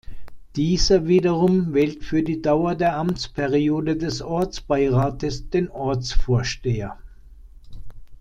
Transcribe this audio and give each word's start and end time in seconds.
Dieser 0.55 1.05
wiederum 1.05 1.73
wählt 1.75 2.03
für 2.03 2.23
die 2.23 2.41
Dauer 2.41 2.73
der 2.73 2.97
Amtsperiode 2.97 3.97
des 3.97 4.23
Ortsbeirates 4.23 5.51
den 5.51 5.69
Ortsvorsteher. 5.69 6.97